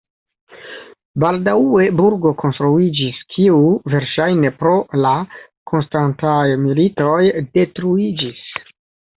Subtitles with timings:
[1.23, 3.59] Baldaŭe burgo konstruiĝis, kiu
[3.97, 4.73] verŝajne pro
[5.07, 5.13] la
[5.73, 7.23] konstantaj militoj
[7.59, 8.43] detruiĝis.